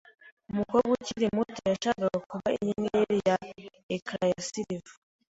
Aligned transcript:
Umukobwa 0.51 0.89
ukiri 0.97 1.27
muto 1.35 1.61
yashakaga 1.71 2.17
kuba 2.31 2.49
inyenyeri 2.57 3.17
ya 3.29 3.35
ecran 3.95 4.29
ya 4.31 4.41
silver. 4.47 4.93